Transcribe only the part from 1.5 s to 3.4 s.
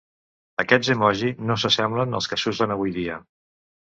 s’assemblen als que s’usen avui dia.